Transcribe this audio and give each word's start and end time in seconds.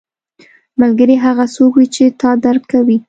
ملګری 0.81 1.15
هغه 1.25 1.45
څوک 1.55 1.71
وي 1.77 1.87
چې 1.95 2.03
تا 2.19 2.29
درک 2.43 2.63
کوي 2.71 2.97